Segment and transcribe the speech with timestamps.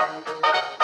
[0.00, 0.79] Thank you.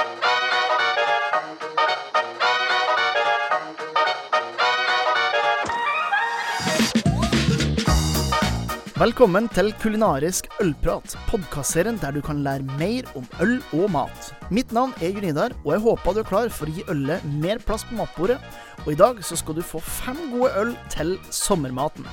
[8.97, 14.31] Velkommen til Kulinarisk ølprat, podkastserien der du kan lære mer om øl og mat.
[14.49, 17.61] Mitt navn er Junidar, og jeg håper du er klar for å gi ølet mer
[17.61, 18.39] plass på matbordet.
[18.87, 22.09] Og i dag så skal du få fem gode øl til sommermaten.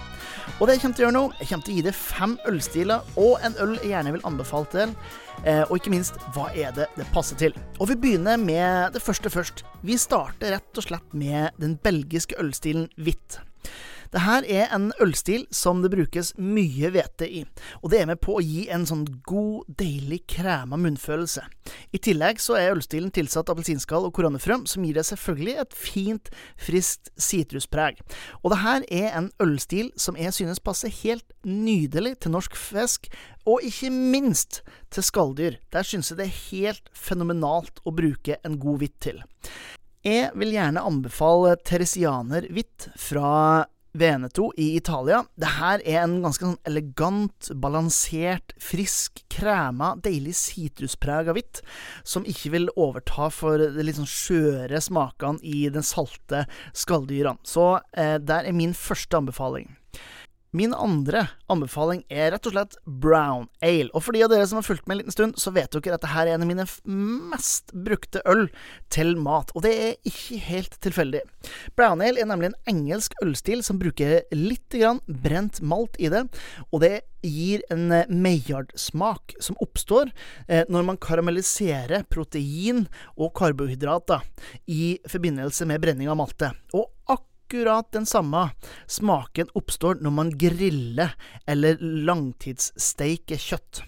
[0.57, 2.35] Og det jeg kommer til å gjøre nå, jeg kommer til å gi deg fem
[2.51, 4.93] ølstiler og en øl jeg gjerne vil anbefale til.
[5.45, 7.55] Eh, og ikke minst, hva er det det passer til?
[7.79, 9.63] Og vi begynner med det første først.
[9.87, 13.39] Vi starter rett og slett med den belgiske ølstilen hvitt.
[14.13, 17.39] Det her er en ølstil som det brukes mye hvete i,
[17.81, 21.41] og det er med på å gi en sånn god, deilig krema munnfølelse.
[21.97, 26.31] I tillegg så er ølstilen tilsatt appelsinskall og koronafrø, som gir det selvfølgelig et fint,
[26.61, 28.03] friskt sitruspreg.
[28.43, 33.09] Og det her er en ølstil som jeg synes passer helt nydelig til norsk fisk,
[33.49, 34.61] og ikke minst
[34.93, 35.57] til skalldyr.
[35.73, 39.25] Der synes jeg det er helt fenomenalt å bruke en god hvitt til.
[40.03, 45.21] Jeg vil gjerne anbefale Teresianer hvitt fra Veneto i Italia.
[45.37, 51.61] Det her er en ganske sånn elegant, balansert, frisk, krema, deilig sitruspreg av hvitt,
[52.03, 57.41] som ikke vil overta for de litt sånn skjøre smakene i den salte skalldyrene.
[57.45, 59.69] Så eh, der er min første anbefaling.
[60.53, 63.89] Min andre anbefaling er rett og slett brown ale.
[63.93, 65.97] Og for de av dere som har fulgt med en liten stund, så vet dere
[65.97, 66.67] at dette er en av mine
[67.33, 68.45] mest brukte øl
[68.93, 69.49] til mat.
[69.57, 71.23] Og det er ikke helt tilfeldig.
[71.77, 74.77] Brown ale er nemlig en engelsk ølstil som bruker litt
[75.25, 76.23] brent malt i det.
[76.71, 76.93] Og det
[77.23, 80.11] gir en eh, Maillard-smak som oppstår
[80.47, 82.85] eh, når man karamelliserer protein
[83.17, 84.25] og karbohydrater
[84.67, 86.57] i forbindelse med brenning av maltet.
[86.75, 86.92] Og
[87.53, 88.49] akkurat den samme
[88.87, 91.11] smaken oppstår når man griller
[91.45, 93.83] eller langtidssteiker kjøtt.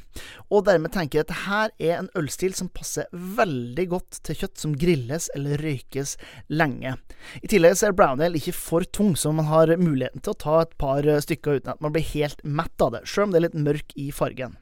[0.53, 4.61] Og dermed tenker jeg at dette er en ølstil som passer veldig godt til kjøtt
[4.61, 6.13] som grilles eller røykes
[6.53, 6.93] lenge.
[7.41, 10.41] I tillegg så er brown ale ikke for tung, så man har muligheten til å
[10.45, 13.41] ta et par stykker uten at man blir helt mett av det, sjøl om det
[13.41, 14.53] er litt mørk i fargen.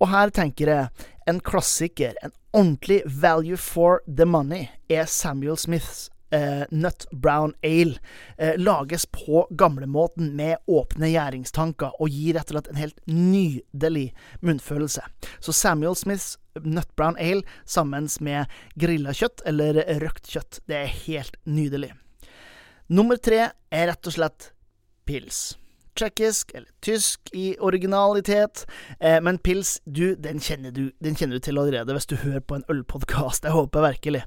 [0.00, 6.08] Og her tenker jeg en klassiker, en ordentlig value for the money, er Samuel Smiths
[6.34, 7.96] eh, Nut Brown Ale
[8.36, 14.08] eh, lages på gamlemåten med åpne gjæringstanker og gir rett og slett en helt nydelig
[14.42, 15.06] munnfølelse.
[15.40, 20.96] Så Samuel Smiths Nut Brown Ale sammen med grilla kjøtt eller røkt kjøtt, det er
[21.06, 21.94] helt nydelig.
[22.92, 24.50] Nummer tre er rett og slett
[25.08, 25.54] pils
[25.98, 28.64] tsjekkisk eller tysk i originalitet,
[29.00, 30.40] eh, men pils, du den,
[30.74, 33.46] du, den kjenner, du, til allerede hvis du hører på en ølpodkast.
[33.46, 34.24] Jeg håper virkelig.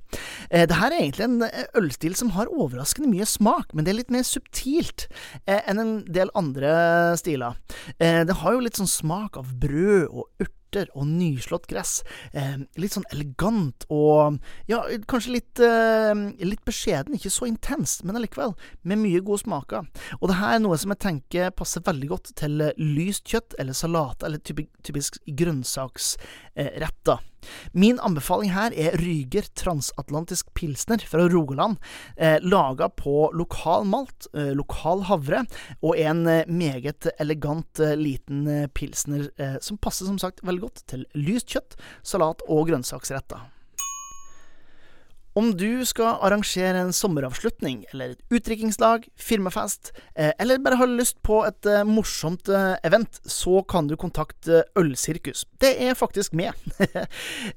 [0.50, 3.94] Eh, det her er egentlig en eh, ølstil som har overraskende mye smak, men det
[3.94, 5.08] er litt mer subtilt
[5.46, 6.72] eh, enn en del andre
[7.20, 7.58] stiler.
[8.00, 12.04] Eh, det har jo litt sånn smak av brød og urt urter og nyslått gress.
[12.34, 16.14] Eh, litt sånn elegant og ja, kanskje litt, eh,
[16.44, 19.88] litt beskjeden, ikke så intenst, men allikevel med mye gode smaker.
[20.22, 23.74] Og det her er noe som jeg tenker passer veldig godt til lyst kjøtt eller
[23.74, 27.20] salat, eller typisk, typisk grønnsaksretter.
[27.72, 31.78] Min anbefaling her er Ryger transatlantisk pilsner fra Rogaland,
[32.18, 35.44] eh, laga på lokal malt, eh, lokal havre,
[35.82, 39.28] og en eh, meget elegant eh, liten eh, pilsner
[39.64, 43.57] som passer som sagt veldig godt til lyst kjøtt, salat og grønnsaksretter.
[45.38, 51.20] Om du skal arrangere en sommeravslutning, eller et utdrikkingslag, firmafest, eh, eller bare har lyst
[51.22, 55.44] på et eh, morsomt eh, event, så kan du kontakte Ølsirkus.
[55.62, 56.58] Det er faktisk meg.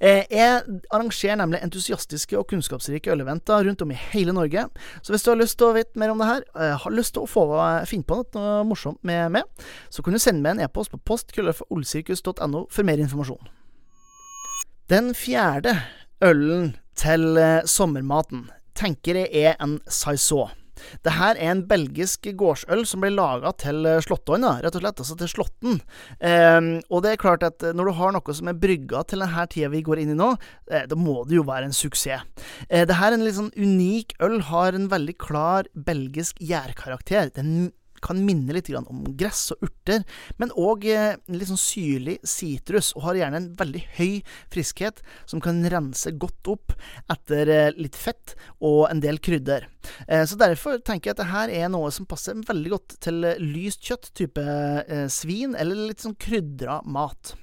[0.00, 4.66] jeg arrangerer nemlig entusiastiske og kunnskapsrike øleventer rundt om i hele Norge.
[5.00, 6.44] Så hvis du har lyst til å vite mer om det her,
[6.84, 7.47] har lyst til å få
[7.88, 9.48] finne på noe morsomt med meg,
[9.88, 13.50] så kan du sende meg en e-post på postkrøllefolsirkus.no for mer informasjon.
[14.92, 15.78] Den fjerde
[16.20, 20.50] ølen til eh, sommermaten tenker jeg er en saison.
[21.04, 25.16] Det her er en belgisk gårdsøl som ble laga til eh, rett og slett, altså
[25.18, 25.80] til Slåtten.
[26.20, 29.24] Um, og det er klart at eh, når du har noe som er brygga til
[29.24, 30.32] denne tida vi går inn i nå,
[30.70, 32.24] da må det jo være en suksess.
[32.68, 37.32] Eh, det her er en litt sånn unik øl, har en veldig klar belgisk gjærkarakter.
[37.36, 37.70] Den
[38.04, 40.04] kan minne litt om gress og urter,
[40.41, 44.20] men òg eh, litt sånn syrlig sitrus, og har gjerne en veldig høy
[44.52, 46.74] friskhet som kan rense godt opp
[47.12, 49.68] etter eh, litt fett og en del krydder.
[50.06, 53.84] Eh, så derfor tenker jeg at dette er noe som passer veldig godt til lyst
[53.86, 54.42] kjøtt, type
[55.12, 57.34] svin, eller litt sånn krydra mat.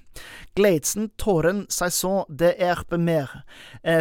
[0.58, 3.30] Gleitzen Tåren Saison de Herpemer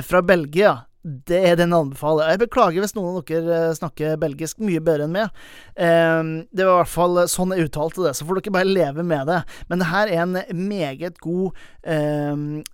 [0.06, 0.70] fra Belgia
[1.06, 2.32] det er den jeg anbefaler.
[2.32, 5.44] Jeg beklager hvis noen av dere eh, snakker belgisk mye bedre enn meg.
[5.78, 9.04] Ehm, det var i hvert fall sånn jeg uttalte det, så får dere bare leve
[9.06, 9.40] med det.
[9.70, 12.64] Men det her er en meget god ehm,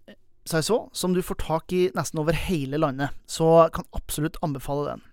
[0.48, 5.04] saison som du får tak i nesten over hele landet, så kan absolutt anbefale den.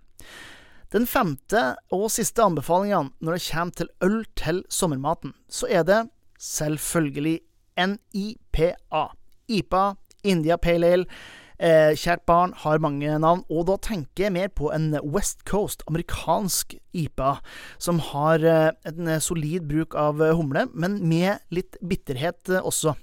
[0.96, 6.00] Den femte og siste anbefalingen når det kommer til øl til sommermaten, så er det
[6.40, 7.42] selvfølgelig
[7.78, 9.04] NIPA.
[9.50, 9.84] IPA,
[10.24, 11.06] India Pale Ale.
[11.60, 15.84] Eh, kjært barn har mange navn, og da tenker jeg mer på en West Coast,
[15.92, 17.34] amerikansk IPA,
[17.84, 22.96] som har eh, en solid bruk av humle, men med litt bitterhet eh, også.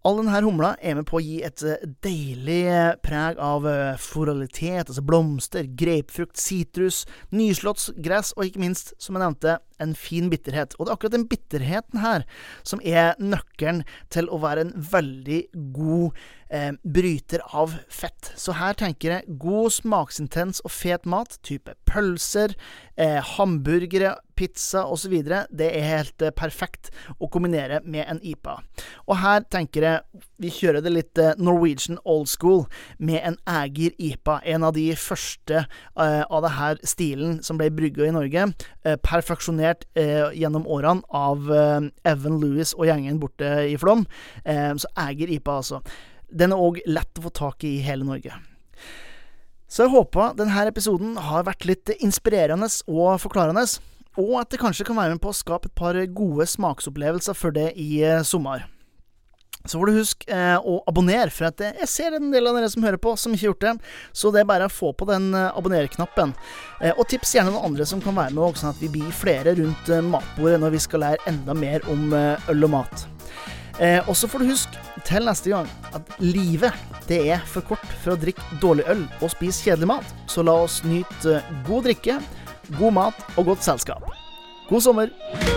[0.00, 4.08] All denne humla er med på å gi et eh, deilig eh, preg av foralitet,
[4.30, 7.04] floralitet, altså blomster, grapefrukt, sitrus,
[7.34, 10.74] nyslåttsgress og ikke minst, som jeg nevnte, en fin bitterhet.
[10.76, 12.26] Og det er akkurat den bitterheten her
[12.66, 13.82] som er nøkkelen
[14.12, 15.40] til å være en veldig
[15.76, 16.20] god
[16.52, 18.32] eh, bryter av fett.
[18.36, 22.56] Så her tenker jeg god, smaksintens og fet mat, type pølser,
[23.00, 25.16] eh, hamburgere, pizza osv.
[25.24, 28.60] Det er helt eh, perfekt å kombinere med en IPA.
[29.10, 32.62] Og her tenker jeg vi kjører det litt eh, Norwegian old school
[33.02, 34.38] med en Ægir IPA.
[34.54, 38.46] En av de første uh, av det her stilen som ble brygga i Norge.
[38.86, 39.84] Uh, perfeksjonert
[40.36, 41.48] gjennom årene av
[42.08, 44.04] Evan Lewis og gjengen borte i Flåm.
[44.44, 45.80] så Ægir IPA, altså.
[46.30, 48.34] Den er òg lett å få tak i i hele Norge.
[49.70, 53.66] Så jeg håper denne episoden har vært litt inspirerende og forklarende,
[54.18, 57.54] og at det kanskje kan være med på å skape et par gode smaksopplevelser for
[57.54, 58.66] det i sommer.
[59.68, 62.70] Så får du huske eh, å abonnere, for at jeg ser en del av dere
[62.72, 63.74] som hører på, som ikke har gjort det.
[64.16, 66.34] Så det er bare å få på den eh, abonner-knappen.
[66.80, 69.54] Eh, og tips gjerne noen andre som kan være med, sånn at vi blir flere
[69.60, 73.08] rundt eh, matbordet når vi skal lære enda mer om øl og mat.
[73.80, 76.76] Eh, og så får du huske til neste gang at livet
[77.08, 80.16] det er for kort for å drikke dårlig øl og spise kjedelig mat.
[80.30, 82.20] Så la oss nyte god drikke,
[82.76, 84.04] god mat og godt selskap.
[84.68, 85.49] God sommer!